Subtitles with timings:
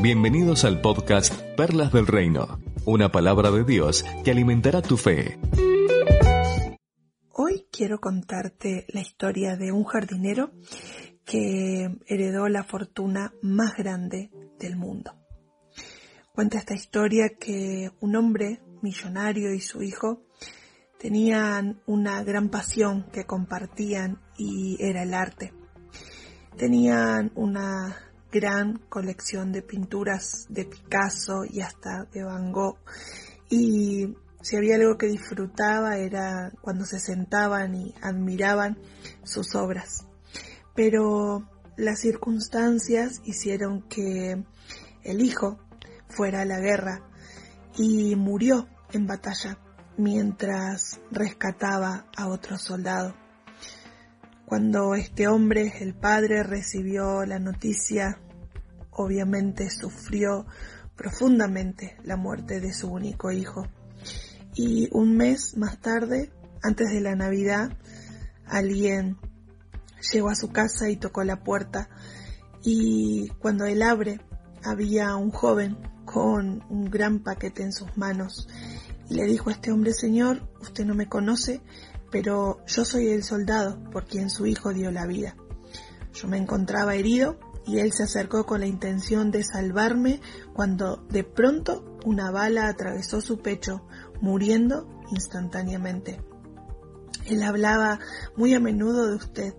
[0.00, 5.40] Bienvenidos al podcast Perlas del Reino, una palabra de Dios que alimentará tu fe.
[7.32, 10.52] Hoy quiero contarte la historia de un jardinero
[11.24, 14.30] que heredó la fortuna más grande
[14.60, 15.16] del mundo.
[16.32, 20.22] Cuenta esta historia que un hombre millonario y su hijo
[21.00, 25.52] tenían una gran pasión que compartían y era el arte.
[26.56, 32.78] Tenían una gran colección de pinturas de Picasso y hasta de Van Gogh.
[33.48, 38.78] Y si había algo que disfrutaba era cuando se sentaban y admiraban
[39.24, 40.06] sus obras.
[40.74, 44.44] Pero las circunstancias hicieron que
[45.02, 45.58] el hijo
[46.08, 47.02] fuera a la guerra
[47.76, 49.58] y murió en batalla
[49.96, 53.14] mientras rescataba a otro soldado.
[54.48, 58.18] Cuando este hombre, el padre, recibió la noticia,
[58.92, 60.46] obviamente sufrió
[60.96, 63.66] profundamente la muerte de su único hijo.
[64.54, 66.32] Y un mes más tarde,
[66.62, 67.76] antes de la Navidad,
[68.46, 69.18] alguien
[70.14, 71.90] llegó a su casa y tocó la puerta
[72.64, 74.18] y cuando él abre
[74.64, 78.48] había un joven con un gran paquete en sus manos
[79.10, 81.60] y le dijo a este hombre, Señor, usted no me conoce,
[82.10, 85.36] pero yo soy el soldado por quien su hijo dio la vida.
[86.12, 90.20] Yo me encontraba herido y él se acercó con la intención de salvarme
[90.54, 93.86] cuando de pronto una bala atravesó su pecho,
[94.20, 96.20] muriendo instantáneamente.
[97.26, 98.00] Él hablaba
[98.36, 99.54] muy a menudo de usted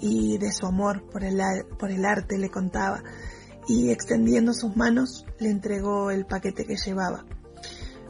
[0.00, 1.40] y de su amor por el,
[1.78, 3.04] por el arte, le contaba,
[3.68, 7.24] y extendiendo sus manos le entregó el paquete que llevaba.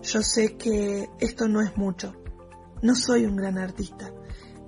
[0.02, 2.14] Yo sé que esto no es mucho,
[2.82, 4.12] no soy un gran artista,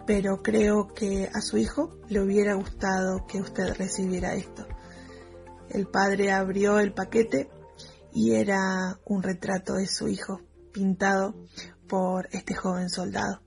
[0.06, 4.66] pero creo que a su hijo le hubiera gustado que usted recibiera esto.
[5.68, 7.50] El padre abrió el paquete
[8.12, 10.40] y era un retrato de su hijo,
[10.72, 11.34] pintado
[11.88, 13.42] por este joven soldado.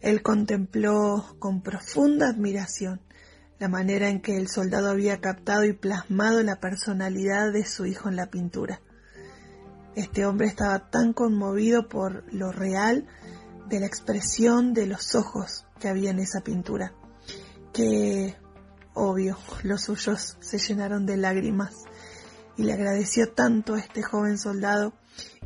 [0.00, 3.00] Él contempló con profunda admiración
[3.60, 8.08] la manera en que el soldado había captado y plasmado la personalidad de su hijo
[8.08, 8.80] en la pintura.
[9.94, 13.06] Este hombre estaba tan conmovido por lo real
[13.68, 16.94] de la expresión de los ojos que había en esa pintura,
[17.72, 18.34] que,
[18.94, 21.84] obvio, los suyos se llenaron de lágrimas
[22.56, 24.94] y le agradeció tanto a este joven soldado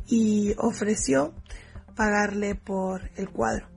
[0.07, 1.33] y ofreció
[1.95, 3.67] pagarle por el cuadro.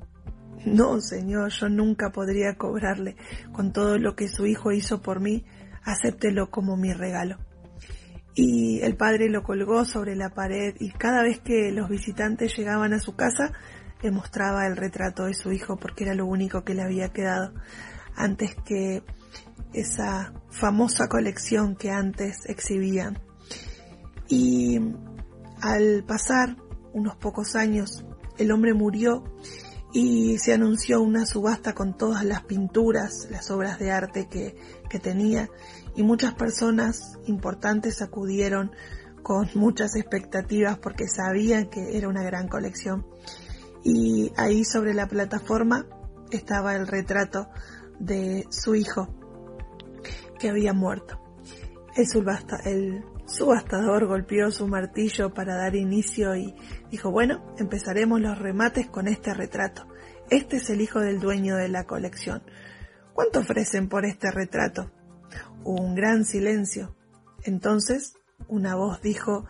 [0.64, 3.16] No, señor, yo nunca podría cobrarle
[3.52, 5.44] con todo lo que su hijo hizo por mí,
[5.84, 7.38] acéptelo como mi regalo.
[8.38, 12.92] Y el padre lo colgó sobre la pared y cada vez que los visitantes llegaban
[12.92, 13.52] a su casa,
[14.02, 17.54] le mostraba el retrato de su hijo porque era lo único que le había quedado
[18.14, 19.02] antes que
[19.72, 23.19] esa famosa colección que antes exhibían.
[24.28, 24.80] Y
[25.62, 26.56] al pasar
[26.92, 28.04] unos pocos años,
[28.36, 29.25] el hombre murió
[29.96, 34.54] y se anunció una subasta con todas las pinturas, las obras de arte que,
[34.90, 35.48] que tenía
[35.94, 38.72] y muchas personas importantes acudieron
[39.22, 43.06] con muchas expectativas porque sabían que era una gran colección
[43.84, 45.86] y ahí sobre la plataforma
[46.30, 47.48] estaba el retrato
[47.98, 49.08] de su hijo
[50.38, 51.18] que había muerto.
[51.94, 52.06] El,
[52.66, 56.54] el subastador golpeó su martillo para dar inicio y
[56.90, 59.87] dijo, bueno, empezaremos los remates con este retrato.
[60.31, 62.43] Este es el hijo del dueño de la colección.
[63.12, 64.91] ¿Cuánto ofrecen por este retrato?
[65.65, 66.97] Un gran silencio.
[67.44, 68.15] Entonces,
[68.49, 69.47] una voz dijo,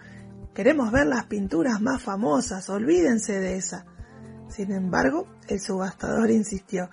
[0.55, 3.87] queremos ver las pinturas más famosas, olvídense de esa.
[4.49, 6.91] Sin embargo, el subastador insistió.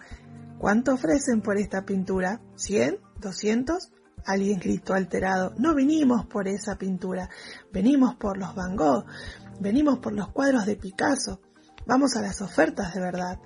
[0.58, 2.42] ¿Cuánto ofrecen por esta pintura?
[2.56, 3.00] ¿Cien?
[3.20, 3.92] ¿Doscientos?
[4.26, 5.54] Alguien gritó alterado.
[5.58, 7.30] No vinimos por esa pintura,
[7.72, 9.06] venimos por los Van Gogh,
[9.64, 11.42] venimos por los cuadros de Picasso.
[11.88, 13.40] Vamos a las ofertas de verdad.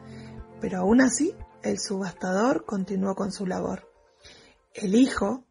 [0.59, 3.87] Pero aún así, el subastador continuó con su labor.
[4.73, 5.45] El hijo.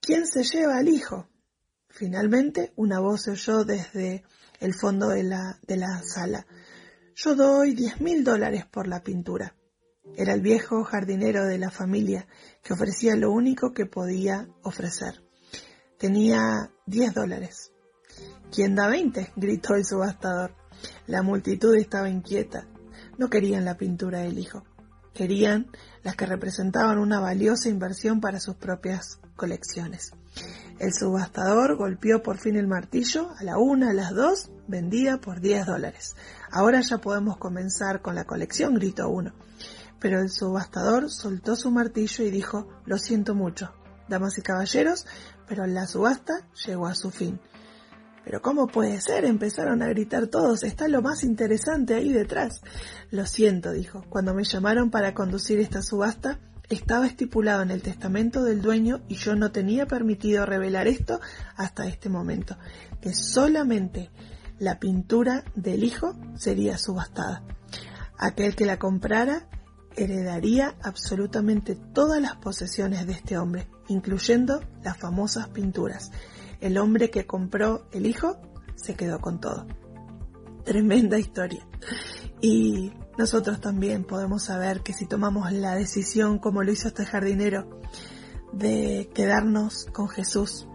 [0.00, 1.28] ¿Quién se lleva al hijo?
[1.88, 4.24] Finalmente, una voz se oyó desde
[4.58, 6.46] el fondo de la, de la sala.
[7.14, 9.54] Yo doy diez mil dólares por la pintura.
[10.16, 12.26] Era el viejo jardinero de la familia
[12.62, 15.22] que ofrecía lo único que podía ofrecer.
[15.98, 17.71] Tenía diez dólares.
[18.50, 19.32] ¿Quién da veinte?
[19.36, 20.54] gritó el subastador.
[21.06, 22.66] La multitud estaba inquieta.
[23.18, 24.64] No querían la pintura del hijo.
[25.14, 25.70] Querían
[26.02, 30.12] las que representaban una valiosa inversión para sus propias colecciones.
[30.78, 35.40] El subastador golpeó por fin el martillo a la una, a las dos, vendida por
[35.40, 36.16] 10 dólares.
[36.50, 39.32] Ahora ya podemos comenzar con la colección, gritó uno.
[40.00, 43.72] Pero el subastador soltó su martillo y dijo, lo siento mucho,
[44.08, 45.06] damas y caballeros,
[45.46, 47.40] pero la subasta llegó a su fin.
[48.24, 49.24] Pero ¿cómo puede ser?
[49.24, 50.62] Empezaron a gritar todos.
[50.62, 52.60] Está lo más interesante ahí detrás.
[53.10, 54.04] Lo siento, dijo.
[54.08, 56.38] Cuando me llamaron para conducir esta subasta,
[56.68, 61.20] estaba estipulado en el testamento del dueño y yo no tenía permitido revelar esto
[61.56, 62.56] hasta este momento,
[63.00, 64.10] que solamente
[64.58, 67.42] la pintura del hijo sería subastada.
[68.18, 69.48] Aquel que la comprara
[69.96, 76.10] heredaría absolutamente todas las posesiones de este hombre, incluyendo las famosas pinturas.
[76.62, 78.36] El hombre que compró el hijo
[78.76, 79.66] se quedó con todo.
[80.64, 81.66] Tremenda historia.
[82.40, 87.80] Y nosotros también podemos saber que si tomamos la decisión, como lo hizo este jardinero,
[88.52, 90.68] de quedarnos con Jesús,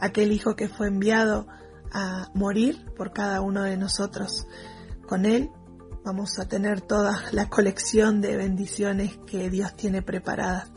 [0.00, 1.48] aquel hijo que fue enviado
[1.92, 4.46] a morir por cada uno de nosotros,
[5.06, 5.50] con él
[6.02, 10.70] vamos a tener toda la colección de bendiciones que Dios tiene preparadas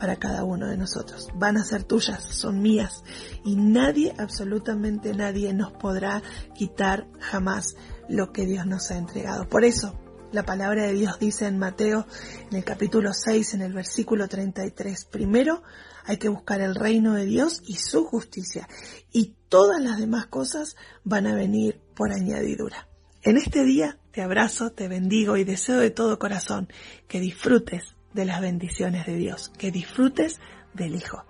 [0.00, 1.28] para cada uno de nosotros.
[1.34, 3.04] Van a ser tuyas, son mías
[3.44, 6.22] y nadie, absolutamente nadie nos podrá
[6.54, 7.76] quitar jamás
[8.08, 9.48] lo que Dios nos ha entregado.
[9.48, 9.94] Por eso,
[10.32, 12.06] la palabra de Dios dice en Mateo,
[12.50, 15.62] en el capítulo 6, en el versículo 33, primero
[16.04, 18.68] hay que buscar el reino de Dios y su justicia
[19.12, 22.88] y todas las demás cosas van a venir por añadidura.
[23.22, 26.68] En este día te abrazo, te bendigo y deseo de todo corazón
[27.06, 30.40] que disfrutes de las bendiciones de Dios, que disfrutes
[30.74, 31.24] del Hijo.